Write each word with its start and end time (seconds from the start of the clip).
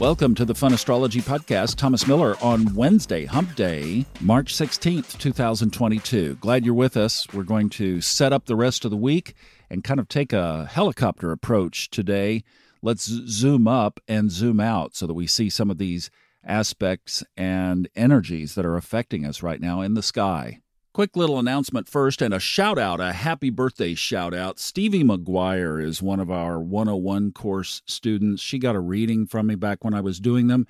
Welcome 0.00 0.34
to 0.36 0.46
the 0.46 0.54
Fun 0.54 0.72
Astrology 0.72 1.20
Podcast. 1.20 1.76
Thomas 1.76 2.06
Miller 2.06 2.34
on 2.40 2.74
Wednesday, 2.74 3.26
Hump 3.26 3.54
Day, 3.54 4.06
March 4.22 4.54
16th, 4.54 5.18
2022. 5.18 6.36
Glad 6.36 6.64
you're 6.64 6.72
with 6.72 6.96
us. 6.96 7.26
We're 7.34 7.42
going 7.42 7.68
to 7.68 8.00
set 8.00 8.32
up 8.32 8.46
the 8.46 8.56
rest 8.56 8.86
of 8.86 8.90
the 8.90 8.96
week 8.96 9.34
and 9.68 9.84
kind 9.84 10.00
of 10.00 10.08
take 10.08 10.32
a 10.32 10.64
helicopter 10.64 11.32
approach 11.32 11.90
today. 11.90 12.44
Let's 12.80 13.04
zoom 13.04 13.68
up 13.68 14.00
and 14.08 14.30
zoom 14.30 14.58
out 14.58 14.96
so 14.96 15.06
that 15.06 15.12
we 15.12 15.26
see 15.26 15.50
some 15.50 15.70
of 15.70 15.76
these 15.76 16.10
aspects 16.46 17.22
and 17.36 17.86
energies 17.94 18.54
that 18.54 18.64
are 18.64 18.76
affecting 18.76 19.26
us 19.26 19.42
right 19.42 19.60
now 19.60 19.82
in 19.82 19.92
the 19.92 20.02
sky. 20.02 20.62
Quick 20.92 21.16
little 21.16 21.38
announcement 21.38 21.88
first 21.88 22.20
and 22.20 22.34
a 22.34 22.40
shout 22.40 22.76
out, 22.76 23.00
a 23.00 23.12
happy 23.12 23.48
birthday 23.48 23.94
shout 23.94 24.34
out. 24.34 24.58
Stevie 24.58 25.04
McGuire 25.04 25.80
is 25.80 26.02
one 26.02 26.18
of 26.18 26.32
our 26.32 26.58
101 26.58 27.30
course 27.30 27.80
students. 27.86 28.42
She 28.42 28.58
got 28.58 28.74
a 28.74 28.80
reading 28.80 29.24
from 29.24 29.46
me 29.46 29.54
back 29.54 29.84
when 29.84 29.94
I 29.94 30.00
was 30.00 30.18
doing 30.18 30.48
them 30.48 30.66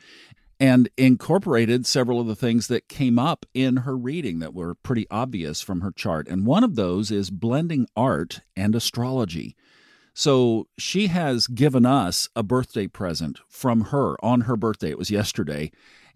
and 0.61 0.91
incorporated 0.99 1.87
several 1.87 2.21
of 2.21 2.27
the 2.27 2.37
things 2.37 2.67
that 2.67 2.87
came 2.87 3.19
up 3.19 3.47
in 3.55 3.79
her 3.79 3.97
reading 3.97 4.41
that 4.41 4.53
were 4.53 4.75
pretty 4.75 5.07
obvious 5.11 5.63
from 5.63 5.81
her 5.81 5.91
chart. 5.91 6.29
And 6.29 6.45
one 6.45 6.65
of 6.65 6.77
those 6.77 7.11
is 7.11 7.31
blending 7.31 7.87
art 7.97 8.41
and 8.55 8.75
astrology. 8.75 9.57
So 10.13 10.69
she 10.77 11.07
has 11.07 11.47
given 11.47 11.87
us 11.87 12.29
a 12.37 12.43
birthday 12.43 12.89
present 12.89 13.41
from 13.49 13.85
her 13.85 14.23
on 14.23 14.43
her 14.43 14.59
birthday. 14.59 14.91
It 14.91 14.99
was 14.99 15.11
yesterday 15.11 15.73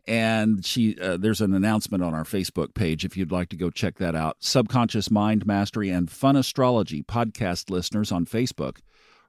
and 0.06 0.64
she 0.64 0.98
uh, 1.00 1.16
there's 1.16 1.40
an 1.40 1.54
announcement 1.54 2.02
on 2.02 2.14
our 2.14 2.24
facebook 2.24 2.74
page 2.74 3.04
if 3.04 3.16
you'd 3.16 3.32
like 3.32 3.48
to 3.48 3.56
go 3.56 3.70
check 3.70 3.98
that 3.98 4.14
out. 4.14 4.36
Subconscious 4.40 5.10
mind 5.10 5.46
mastery 5.46 5.90
and 5.90 6.10
fun 6.10 6.36
astrology 6.36 7.02
podcast 7.02 7.70
listeners 7.70 8.12
on 8.12 8.26
facebook. 8.26 8.78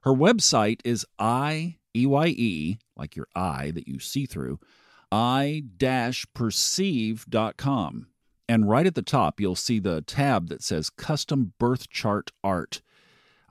Her 0.02 0.12
website 0.12 0.80
is 0.84 1.06
i 1.18 1.76
e 1.94 2.06
y 2.06 2.26
e 2.28 2.78
like 2.96 3.16
your 3.16 3.28
eye 3.34 3.70
that 3.72 3.88
you 3.88 3.98
see 3.98 4.26
through 4.26 4.60
i 5.10 5.62
dash 5.76 6.26
perceive.com 6.34 8.06
and 8.48 8.68
right 8.68 8.86
at 8.86 8.94
the 8.94 9.02
top 9.02 9.40
you'll 9.40 9.54
see 9.54 9.78
the 9.78 10.02
tab 10.02 10.48
that 10.48 10.62
says 10.62 10.90
custom 10.90 11.52
birth 11.58 11.88
chart 11.88 12.30
art 12.44 12.82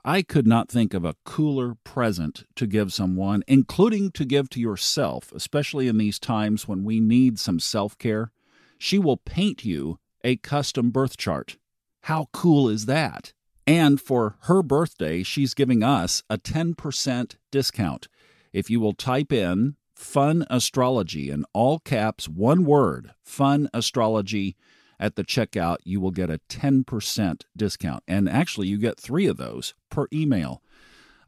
I 0.08 0.22
could 0.22 0.46
not 0.46 0.68
think 0.68 0.94
of 0.94 1.04
a 1.04 1.16
cooler 1.24 1.74
present 1.82 2.44
to 2.54 2.68
give 2.68 2.92
someone, 2.92 3.42
including 3.48 4.12
to 4.12 4.24
give 4.24 4.48
to 4.50 4.60
yourself, 4.60 5.32
especially 5.32 5.88
in 5.88 5.98
these 5.98 6.20
times 6.20 6.68
when 6.68 6.84
we 6.84 7.00
need 7.00 7.40
some 7.40 7.58
self 7.58 7.98
care. 7.98 8.30
She 8.78 9.00
will 9.00 9.16
paint 9.16 9.64
you 9.64 9.98
a 10.22 10.36
custom 10.36 10.90
birth 10.90 11.16
chart. 11.16 11.56
How 12.02 12.28
cool 12.32 12.68
is 12.68 12.86
that? 12.86 13.32
And 13.66 14.00
for 14.00 14.36
her 14.42 14.62
birthday, 14.62 15.24
she's 15.24 15.54
giving 15.54 15.82
us 15.82 16.22
a 16.30 16.38
10% 16.38 17.34
discount. 17.50 18.06
If 18.52 18.70
you 18.70 18.78
will 18.78 18.94
type 18.94 19.32
in 19.32 19.74
fun 19.92 20.46
astrology 20.48 21.30
in 21.30 21.44
all 21.52 21.80
caps, 21.80 22.28
one 22.28 22.64
word, 22.64 23.10
fun 23.24 23.68
astrology, 23.74 24.54
at 24.98 25.16
the 25.16 25.24
checkout, 25.24 25.78
you 25.84 26.00
will 26.00 26.10
get 26.10 26.30
a 26.30 26.40
10% 26.48 27.42
discount. 27.56 28.02
And 28.08 28.28
actually, 28.28 28.68
you 28.68 28.78
get 28.78 28.98
three 28.98 29.26
of 29.26 29.36
those 29.36 29.74
per 29.90 30.06
email. 30.12 30.62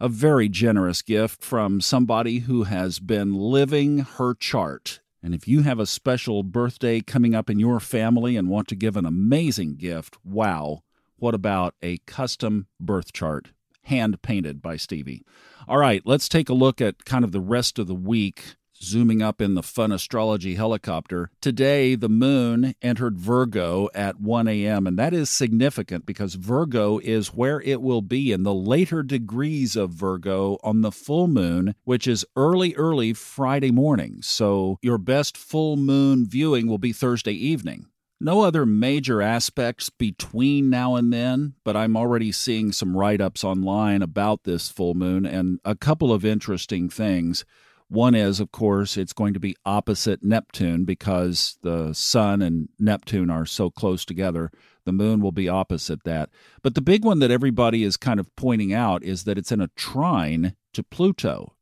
A 0.00 0.08
very 0.08 0.48
generous 0.48 1.02
gift 1.02 1.42
from 1.42 1.80
somebody 1.80 2.40
who 2.40 2.64
has 2.64 3.00
been 3.00 3.34
living 3.34 3.98
her 3.98 4.34
chart. 4.34 5.00
And 5.22 5.34
if 5.34 5.48
you 5.48 5.62
have 5.62 5.80
a 5.80 5.86
special 5.86 6.44
birthday 6.44 7.00
coming 7.00 7.34
up 7.34 7.50
in 7.50 7.58
your 7.58 7.80
family 7.80 8.36
and 8.36 8.48
want 8.48 8.68
to 8.68 8.76
give 8.76 8.96
an 8.96 9.04
amazing 9.04 9.76
gift, 9.76 10.16
wow, 10.24 10.82
what 11.16 11.34
about 11.34 11.74
a 11.82 11.98
custom 12.06 12.68
birth 12.78 13.12
chart 13.12 13.48
hand 13.82 14.22
painted 14.22 14.62
by 14.62 14.76
Stevie? 14.76 15.24
All 15.66 15.78
right, 15.78 16.02
let's 16.04 16.28
take 16.28 16.48
a 16.48 16.54
look 16.54 16.80
at 16.80 17.04
kind 17.04 17.24
of 17.24 17.32
the 17.32 17.40
rest 17.40 17.78
of 17.78 17.88
the 17.88 17.94
week 17.94 18.56
zooming 18.82 19.22
up 19.22 19.40
in 19.40 19.54
the 19.54 19.62
fun 19.62 19.92
astrology 19.92 20.54
helicopter. 20.54 21.30
Today, 21.40 21.94
the 21.94 22.08
moon 22.08 22.74
entered 22.82 23.18
Virgo 23.18 23.88
at 23.94 24.20
1 24.20 24.48
a.m., 24.48 24.86
and 24.86 24.98
that 24.98 25.14
is 25.14 25.30
significant 25.30 26.06
because 26.06 26.34
Virgo 26.34 26.98
is 26.98 27.34
where 27.34 27.60
it 27.62 27.82
will 27.82 28.02
be 28.02 28.32
in 28.32 28.42
the 28.42 28.54
later 28.54 29.02
degrees 29.02 29.76
of 29.76 29.90
Virgo 29.90 30.58
on 30.62 30.82
the 30.82 30.92
full 30.92 31.28
moon, 31.28 31.74
which 31.84 32.06
is 32.06 32.24
early, 32.36 32.74
early 32.74 33.12
Friday 33.12 33.70
morning. 33.70 34.18
So, 34.22 34.78
your 34.82 34.98
best 34.98 35.36
full 35.36 35.76
moon 35.76 36.26
viewing 36.28 36.66
will 36.66 36.78
be 36.78 36.92
Thursday 36.92 37.32
evening. 37.32 37.86
No 38.20 38.40
other 38.40 38.66
major 38.66 39.22
aspects 39.22 39.90
between 39.90 40.68
now 40.68 40.96
and 40.96 41.12
then, 41.12 41.54
but 41.62 41.76
I'm 41.76 41.96
already 41.96 42.32
seeing 42.32 42.72
some 42.72 42.96
write 42.96 43.20
ups 43.20 43.44
online 43.44 44.02
about 44.02 44.42
this 44.42 44.68
full 44.68 44.94
moon 44.94 45.24
and 45.24 45.60
a 45.64 45.76
couple 45.76 46.12
of 46.12 46.24
interesting 46.24 46.88
things. 46.88 47.44
One 47.90 48.14
is, 48.14 48.38
of 48.38 48.52
course, 48.52 48.98
it's 48.98 49.14
going 49.14 49.32
to 49.32 49.40
be 49.40 49.56
opposite 49.64 50.22
Neptune 50.22 50.84
because 50.84 51.56
the 51.62 51.94
Sun 51.94 52.42
and 52.42 52.68
Neptune 52.78 53.30
are 53.30 53.46
so 53.46 53.70
close 53.70 54.04
together. 54.04 54.50
The 54.84 54.92
moon 54.92 55.20
will 55.20 55.32
be 55.32 55.48
opposite 55.48 56.04
that. 56.04 56.28
But 56.62 56.74
the 56.74 56.82
big 56.82 57.02
one 57.02 57.18
that 57.20 57.30
everybody 57.30 57.84
is 57.84 57.96
kind 57.96 58.20
of 58.20 58.34
pointing 58.36 58.74
out 58.74 59.02
is 59.02 59.24
that 59.24 59.38
it's 59.38 59.52
in 59.52 59.62
a 59.62 59.68
trine 59.68 60.54
to 60.74 60.82
Pluto. 60.82 61.54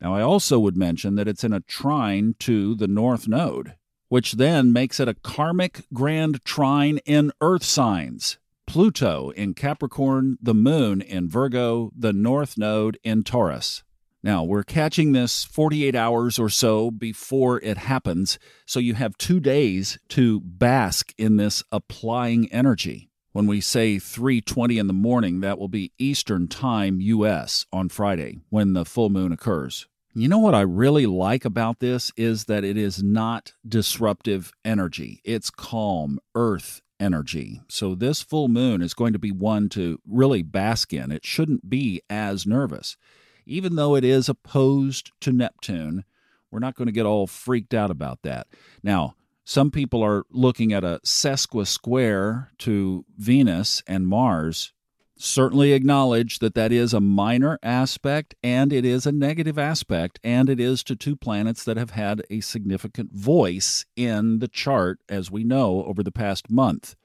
Now, 0.00 0.14
I 0.14 0.22
also 0.22 0.58
would 0.58 0.76
mention 0.76 1.14
that 1.14 1.28
it's 1.28 1.44
in 1.44 1.52
a 1.52 1.60
trine 1.60 2.34
to 2.40 2.74
the 2.74 2.88
North 2.88 3.28
Node, 3.28 3.74
which 4.08 4.32
then 4.32 4.72
makes 4.72 4.98
it 4.98 5.08
a 5.08 5.14
karmic 5.14 5.82
grand 5.92 6.44
trine 6.44 6.98
in 7.04 7.30
Earth 7.40 7.64
signs. 7.64 8.38
Pluto 8.66 9.30
in 9.30 9.54
Capricorn, 9.54 10.36
the 10.40 10.54
moon 10.54 11.00
in 11.00 11.28
Virgo, 11.28 11.92
the 11.96 12.12
North 12.12 12.58
Node 12.58 12.98
in 13.04 13.22
Taurus. 13.22 13.84
Now, 14.22 14.44
we're 14.44 14.64
catching 14.64 15.12
this 15.12 15.44
48 15.44 15.94
hours 15.94 16.38
or 16.38 16.50
so 16.50 16.90
before 16.90 17.58
it 17.62 17.78
happens, 17.78 18.38
so 18.66 18.78
you 18.78 18.94
have 18.94 19.16
two 19.16 19.40
days 19.40 19.98
to 20.10 20.40
bask 20.40 21.14
in 21.16 21.36
this 21.36 21.64
applying 21.72 22.52
energy. 22.52 23.08
When 23.32 23.46
we 23.46 23.62
say 23.62 23.98
3:20 23.98 24.78
in 24.78 24.88
the 24.88 24.92
morning, 24.92 25.40
that 25.40 25.58
will 25.58 25.68
be 25.68 25.92
Eastern 25.98 26.48
Time 26.48 27.00
US 27.00 27.64
on 27.72 27.88
Friday 27.88 28.40
when 28.50 28.74
the 28.74 28.84
full 28.84 29.08
moon 29.08 29.32
occurs. 29.32 29.86
You 30.12 30.28
know 30.28 30.38
what 30.40 30.54
I 30.54 30.62
really 30.62 31.06
like 31.06 31.46
about 31.46 31.78
this 31.78 32.12
is 32.16 32.44
that 32.44 32.64
it 32.64 32.76
is 32.76 33.02
not 33.02 33.54
disruptive 33.66 34.52
energy. 34.64 35.20
It's 35.24 35.48
calm, 35.48 36.18
earth 36.34 36.82
energy. 36.98 37.62
So 37.68 37.94
this 37.94 38.20
full 38.20 38.48
moon 38.48 38.82
is 38.82 38.92
going 38.92 39.14
to 39.14 39.18
be 39.18 39.30
one 39.30 39.70
to 39.70 39.98
really 40.06 40.42
bask 40.42 40.92
in. 40.92 41.10
It 41.10 41.24
shouldn't 41.24 41.70
be 41.70 42.02
as 42.10 42.46
nervous 42.46 42.96
even 43.46 43.76
though 43.76 43.94
it 43.94 44.04
is 44.04 44.28
opposed 44.28 45.12
to 45.20 45.32
Neptune, 45.32 46.04
we're 46.50 46.58
not 46.58 46.74
going 46.74 46.86
to 46.86 46.92
get 46.92 47.06
all 47.06 47.26
freaked 47.26 47.74
out 47.74 47.90
about 47.90 48.22
that. 48.22 48.46
Now, 48.82 49.14
some 49.44 49.70
people 49.70 50.02
are 50.02 50.24
looking 50.30 50.72
at 50.72 50.84
a 50.84 51.00
sesquisquare 51.04 52.48
to 52.58 53.04
Venus 53.16 53.82
and 53.86 54.06
Mars. 54.06 54.72
Certainly 55.16 55.72
acknowledge 55.72 56.38
that 56.38 56.54
that 56.54 56.72
is 56.72 56.94
a 56.94 57.00
minor 57.00 57.58
aspect 57.62 58.34
and 58.42 58.72
it 58.72 58.84
is 58.84 59.06
a 59.06 59.12
negative 59.12 59.58
aspect, 59.58 60.18
and 60.24 60.48
it 60.48 60.58
is 60.58 60.82
to 60.84 60.96
two 60.96 61.14
planets 61.14 61.64
that 61.64 61.76
have 61.76 61.90
had 61.90 62.22
a 62.30 62.40
significant 62.40 63.12
voice 63.12 63.84
in 63.96 64.38
the 64.38 64.48
chart, 64.48 65.00
as 65.08 65.30
we 65.30 65.44
know, 65.44 65.84
over 65.84 66.02
the 66.02 66.12
past 66.12 66.50
month. 66.50 66.96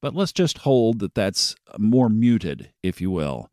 But 0.00 0.14
let's 0.14 0.32
just 0.32 0.58
hold 0.58 0.98
that 0.98 1.14
that's 1.14 1.56
more 1.78 2.08
muted, 2.08 2.70
if 2.82 3.00
you 3.00 3.10
will. 3.10 3.50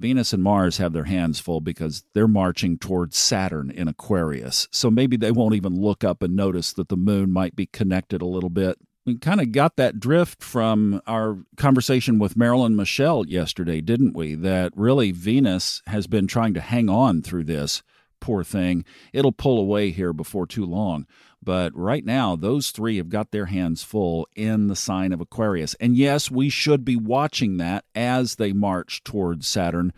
Venus 0.00 0.32
and 0.32 0.42
Mars 0.42 0.78
have 0.78 0.92
their 0.92 1.04
hands 1.04 1.38
full 1.38 1.60
because 1.60 2.04
they're 2.14 2.26
marching 2.26 2.78
towards 2.78 3.18
Saturn 3.18 3.70
in 3.70 3.86
Aquarius. 3.86 4.66
So 4.70 4.90
maybe 4.90 5.16
they 5.16 5.30
won't 5.30 5.54
even 5.54 5.78
look 5.78 6.02
up 6.02 6.22
and 6.22 6.34
notice 6.34 6.72
that 6.72 6.88
the 6.88 6.96
moon 6.96 7.30
might 7.30 7.54
be 7.54 7.66
connected 7.66 8.22
a 8.22 8.26
little 8.26 8.50
bit. 8.50 8.78
We 9.06 9.18
kind 9.18 9.40
of 9.40 9.52
got 9.52 9.76
that 9.76 10.00
drift 10.00 10.42
from 10.42 11.00
our 11.06 11.38
conversation 11.56 12.18
with 12.18 12.36
Marilyn 12.36 12.76
Michelle 12.76 13.26
yesterday, 13.26 13.80
didn't 13.80 14.14
we? 14.14 14.34
That 14.34 14.72
really 14.74 15.10
Venus 15.10 15.82
has 15.86 16.06
been 16.06 16.26
trying 16.26 16.54
to 16.54 16.60
hang 16.60 16.88
on 16.88 17.22
through 17.22 17.44
this. 17.44 17.82
Poor 18.20 18.44
thing. 18.44 18.84
It'll 19.12 19.32
pull 19.32 19.58
away 19.58 19.90
here 19.90 20.12
before 20.12 20.46
too 20.46 20.64
long. 20.64 21.06
But 21.42 21.74
right 21.74 22.04
now, 22.04 22.36
those 22.36 22.70
three 22.70 22.98
have 22.98 23.08
got 23.08 23.30
their 23.30 23.46
hands 23.46 23.82
full 23.82 24.28
in 24.36 24.68
the 24.68 24.76
sign 24.76 25.12
of 25.12 25.20
Aquarius. 25.20 25.74
And 25.74 25.96
yes, 25.96 26.30
we 26.30 26.50
should 26.50 26.84
be 26.84 26.96
watching 26.96 27.56
that 27.56 27.84
as 27.94 28.36
they 28.36 28.52
march 28.52 29.02
towards 29.02 29.48
Saturn. 29.48 29.92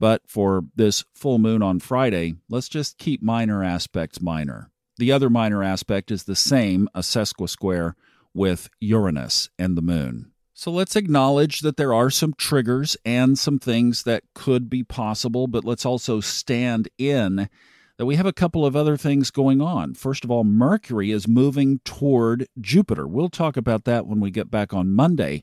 But 0.00 0.22
for 0.26 0.64
this 0.74 1.04
full 1.14 1.38
moon 1.38 1.62
on 1.62 1.78
Friday, 1.78 2.34
let's 2.48 2.68
just 2.68 2.98
keep 2.98 3.22
minor 3.22 3.62
aspects 3.62 4.20
minor. 4.20 4.70
The 4.96 5.12
other 5.12 5.30
minor 5.30 5.62
aspect 5.62 6.10
is 6.10 6.24
the 6.24 6.36
same, 6.36 6.88
a 6.94 7.00
sesquisquare, 7.00 7.94
with 8.34 8.68
Uranus 8.80 9.48
and 9.58 9.76
the 9.76 9.82
moon. 9.82 10.32
So 10.54 10.70
let's 10.70 10.94
acknowledge 10.94 11.60
that 11.60 11.78
there 11.78 11.94
are 11.94 12.10
some 12.10 12.34
triggers 12.34 12.96
and 13.04 13.38
some 13.38 13.58
things 13.58 14.02
that 14.02 14.24
could 14.34 14.68
be 14.68 14.82
possible, 14.82 15.46
but 15.46 15.64
let's 15.64 15.86
also 15.86 16.20
stand 16.20 16.88
in 16.98 17.48
that 18.00 18.06
we 18.06 18.16
have 18.16 18.24
a 18.24 18.32
couple 18.32 18.64
of 18.64 18.74
other 18.74 18.96
things 18.96 19.30
going 19.30 19.60
on. 19.60 19.92
First 19.92 20.24
of 20.24 20.30
all, 20.30 20.42
Mercury 20.42 21.10
is 21.10 21.28
moving 21.28 21.80
toward 21.84 22.46
Jupiter. 22.58 23.06
We'll 23.06 23.28
talk 23.28 23.58
about 23.58 23.84
that 23.84 24.06
when 24.06 24.20
we 24.20 24.30
get 24.30 24.50
back 24.50 24.72
on 24.72 24.94
Monday. 24.94 25.42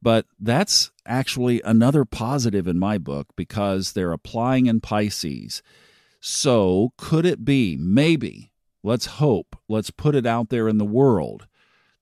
But 0.00 0.26
that's 0.38 0.92
actually 1.04 1.60
another 1.62 2.04
positive 2.04 2.68
in 2.68 2.78
my 2.78 2.96
book 2.96 3.26
because 3.34 3.90
they're 3.90 4.12
applying 4.12 4.66
in 4.66 4.80
Pisces. 4.80 5.64
So, 6.20 6.92
could 6.96 7.26
it 7.26 7.44
be, 7.44 7.76
maybe, 7.76 8.52
let's 8.84 9.06
hope, 9.06 9.56
let's 9.68 9.90
put 9.90 10.14
it 10.14 10.26
out 10.26 10.48
there 10.48 10.68
in 10.68 10.78
the 10.78 10.84
world 10.84 11.48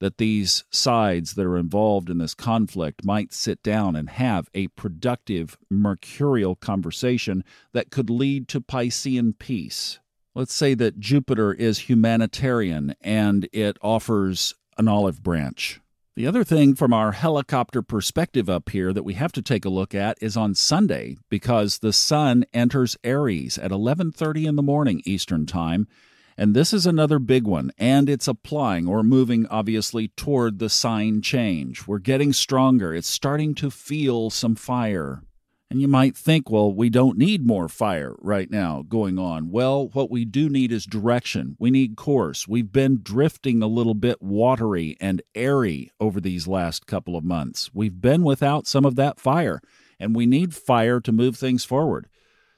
that 0.01 0.19
these 0.19 0.65
sides 0.71 1.35
that 1.35 1.47
are 1.47 1.57
involved 1.57 2.11
in 2.11 2.19
this 2.19 2.35
conflict 2.35 3.05
might 3.05 3.33
sit 3.33 3.63
down 3.63 3.97
and 3.97 4.11
have 4.11 4.49
a 4.55 4.69
productive 4.69 5.57
mercurial 5.71 6.57
conversation 6.57 7.45
that 7.73 7.91
could 7.91 8.11
lead 8.11 8.49
to 8.49 8.61
Piscean 8.61 9.39
peace. 9.39 9.99
Let's 10.35 10.55
say 10.55 10.75
that 10.75 10.99
Jupiter 10.99 11.53
is 11.53 11.89
humanitarian 11.89 12.97
and 13.01 13.49
it 13.53 13.79
offers 13.81 14.55
an 14.77 14.89
olive 14.89 15.23
branch. 15.23 15.81
The 16.17 16.27
other 16.29 16.45
thing 16.45 16.77
from 16.77 16.93
our 16.93 17.13
helicopter 17.13 17.83
perspective 17.83 18.49
up 18.49 18.69
here 18.71 18.93
that 18.93 19.03
we 19.03 19.15
have 19.15 19.33
to 19.33 19.43
take 19.43 19.65
a 19.65 19.69
look 19.69 19.95
at 19.95 20.17
is 20.21 20.37
on 20.37 20.55
Sunday 20.55 21.17
because 21.29 21.79
the 21.79 21.93
sun 21.93 22.45
enters 22.53 22.97
Aries 23.03 23.59
at 23.59 23.73
11:30 23.73 24.47
in 24.47 24.55
the 24.55 24.63
morning 24.63 25.03
Eastern 25.05 25.45
Time 25.45 25.89
and 26.37 26.55
this 26.55 26.73
is 26.73 26.87
another 26.87 27.19
big 27.19 27.47
one, 27.47 27.71
and 27.79 28.09
it's 28.09 28.29
applying 28.29 28.89
or 28.89 29.03
moving 29.03 29.47
obviously 29.47 30.09
toward 30.09 30.59
the 30.59 30.69
sign 30.69 31.23
change. 31.23 31.87
We're 31.87 31.99
getting 31.99 32.33
stronger. 32.33 32.95
It's 32.95 33.09
starting 33.09 33.55
to 33.57 33.71
feel 33.71 34.31
some 34.31 34.55
fire. 34.55 35.23
And 35.71 35.81
you 35.81 35.89
might 35.89 36.17
think, 36.17 36.51
well, 36.51 36.73
we 36.73 36.89
don't 36.89 37.19
need 37.19 37.47
more 37.47 37.69
fire 37.69 38.15
right 38.21 38.51
now 38.51 38.85
going 38.87 39.19
on. 39.19 39.51
Well, 39.51 39.89
what 39.89 40.11
we 40.11 40.25
do 40.25 40.49
need 40.49 40.71
is 40.71 40.85
direction. 40.85 41.57
We 41.59 41.71
need 41.71 41.97
course. 41.97 42.47
We've 42.47 42.71
been 42.71 43.01
drifting 43.03 43.63
a 43.63 43.67
little 43.67 43.95
bit 43.95 44.23
watery 44.23 44.97
and 45.01 45.23
airy 45.35 45.91
over 45.99 46.21
these 46.21 46.47
last 46.47 46.87
couple 46.87 47.17
of 47.17 47.25
months. 47.25 47.71
We've 47.75 48.01
been 48.01 48.23
without 48.23 48.67
some 48.67 48.85
of 48.85 48.95
that 48.97 49.19
fire, 49.19 49.61
and 49.99 50.15
we 50.15 50.27
need 50.27 50.55
fire 50.55 51.01
to 51.01 51.11
move 51.11 51.37
things 51.37 51.65
forward. 51.65 52.09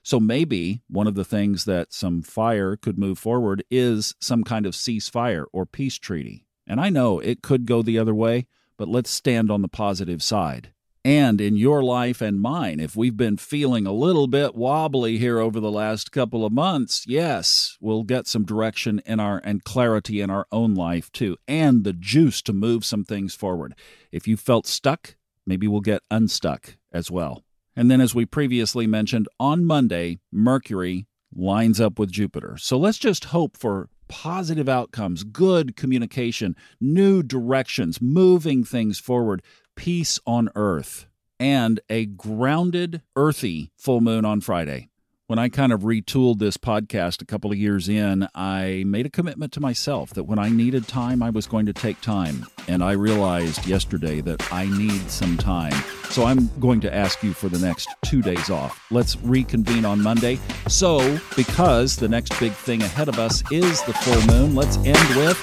So 0.06 0.20
maybe 0.20 0.82
one 0.86 1.08
of 1.08 1.16
the 1.16 1.24
things 1.24 1.64
that 1.64 1.92
some 1.92 2.22
fire 2.22 2.76
could 2.76 2.96
move 2.96 3.18
forward 3.18 3.64
is 3.72 4.14
some 4.20 4.44
kind 4.44 4.64
of 4.64 4.74
ceasefire 4.74 5.46
or 5.52 5.66
peace 5.66 5.98
treaty. 5.98 6.46
And 6.64 6.80
I 6.80 6.90
know 6.90 7.18
it 7.18 7.42
could 7.42 7.66
go 7.66 7.82
the 7.82 7.98
other 7.98 8.14
way, 8.14 8.46
but 8.76 8.86
let's 8.86 9.10
stand 9.10 9.50
on 9.50 9.62
the 9.62 9.68
positive 9.68 10.22
side. 10.22 10.70
And 11.04 11.40
in 11.40 11.56
your 11.56 11.82
life 11.82 12.20
and 12.20 12.40
mine, 12.40 12.78
if 12.78 12.94
we've 12.94 13.16
been 13.16 13.36
feeling 13.36 13.84
a 13.84 13.92
little 13.92 14.28
bit 14.28 14.54
wobbly 14.54 15.18
here 15.18 15.40
over 15.40 15.58
the 15.58 15.72
last 15.72 16.12
couple 16.12 16.46
of 16.46 16.52
months, 16.52 17.04
yes, 17.08 17.76
we'll 17.80 18.04
get 18.04 18.28
some 18.28 18.44
direction 18.44 19.02
in 19.06 19.18
our 19.18 19.40
and 19.42 19.64
clarity 19.64 20.20
in 20.20 20.30
our 20.30 20.46
own 20.52 20.76
life 20.76 21.10
too, 21.10 21.36
and 21.48 21.82
the 21.82 21.92
juice 21.92 22.42
to 22.42 22.52
move 22.52 22.84
some 22.84 23.02
things 23.02 23.34
forward. 23.34 23.74
If 24.12 24.28
you 24.28 24.36
felt 24.36 24.68
stuck, 24.68 25.16
maybe 25.44 25.66
we'll 25.66 25.80
get 25.80 26.02
unstuck 26.12 26.76
as 26.92 27.10
well. 27.10 27.42
And 27.76 27.90
then, 27.90 28.00
as 28.00 28.14
we 28.14 28.24
previously 28.24 28.86
mentioned, 28.86 29.28
on 29.38 29.66
Monday, 29.66 30.18
Mercury 30.32 31.06
lines 31.34 31.80
up 31.80 31.98
with 31.98 32.10
Jupiter. 32.10 32.56
So 32.58 32.78
let's 32.78 32.98
just 32.98 33.26
hope 33.26 33.56
for 33.56 33.90
positive 34.08 34.68
outcomes, 34.68 35.24
good 35.24 35.76
communication, 35.76 36.56
new 36.80 37.22
directions, 37.22 38.00
moving 38.00 38.64
things 38.64 38.98
forward, 38.98 39.42
peace 39.74 40.18
on 40.26 40.48
earth, 40.54 41.06
and 41.38 41.80
a 41.90 42.06
grounded, 42.06 43.02
earthy 43.14 43.70
full 43.76 44.00
moon 44.00 44.24
on 44.24 44.40
Friday 44.40 44.88
when 45.28 45.40
I 45.40 45.48
kind 45.48 45.72
of 45.72 45.80
retooled 45.80 46.38
this 46.38 46.56
podcast 46.56 47.20
a 47.20 47.24
couple 47.24 47.50
of 47.50 47.58
years 47.58 47.88
in, 47.88 48.28
I 48.32 48.84
made 48.86 49.06
a 49.06 49.10
commitment 49.10 49.52
to 49.54 49.60
myself 49.60 50.10
that 50.10 50.22
when 50.22 50.38
I 50.38 50.48
needed 50.48 50.86
time, 50.86 51.20
I 51.20 51.30
was 51.30 51.48
going 51.48 51.66
to 51.66 51.72
take 51.72 52.00
time. 52.00 52.46
And 52.68 52.82
I 52.82 52.92
realized 52.92 53.66
yesterday 53.66 54.20
that 54.20 54.52
I 54.52 54.66
need 54.66 55.10
some 55.10 55.36
time. 55.36 55.72
So 56.10 56.24
I'm 56.24 56.48
going 56.60 56.80
to 56.82 56.94
ask 56.94 57.24
you 57.24 57.32
for 57.32 57.48
the 57.48 57.58
next 57.58 57.88
two 58.04 58.22
days 58.22 58.50
off. 58.50 58.80
Let's 58.92 59.16
reconvene 59.16 59.84
on 59.84 60.00
Monday. 60.00 60.38
So, 60.68 61.18
because 61.34 61.96
the 61.96 62.08
next 62.08 62.38
big 62.38 62.52
thing 62.52 62.82
ahead 62.82 63.08
of 63.08 63.18
us 63.18 63.42
is 63.50 63.82
the 63.82 63.94
full 63.94 64.32
moon, 64.32 64.54
let's 64.54 64.76
end 64.76 65.08
with. 65.16 65.40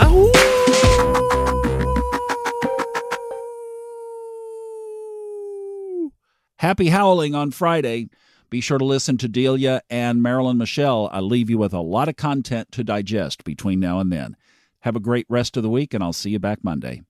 Ow! 0.00 0.30
Happy 6.58 6.88
howling 6.88 7.34
on 7.34 7.50
Friday. 7.50 8.08
Be 8.54 8.60
sure 8.60 8.78
to 8.78 8.84
listen 8.84 9.18
to 9.18 9.26
Delia 9.26 9.82
and 9.90 10.22
Marilyn 10.22 10.58
Michelle. 10.58 11.10
I 11.12 11.18
leave 11.18 11.50
you 11.50 11.58
with 11.58 11.74
a 11.74 11.80
lot 11.80 12.08
of 12.08 12.14
content 12.14 12.70
to 12.70 12.84
digest 12.84 13.42
between 13.42 13.80
now 13.80 13.98
and 13.98 14.12
then. 14.12 14.36
Have 14.82 14.94
a 14.94 15.00
great 15.00 15.26
rest 15.28 15.56
of 15.56 15.64
the 15.64 15.68
week, 15.68 15.92
and 15.92 16.04
I'll 16.04 16.12
see 16.12 16.30
you 16.30 16.38
back 16.38 16.62
Monday. 16.62 17.02